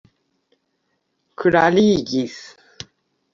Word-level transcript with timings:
klarigis 1.37 2.37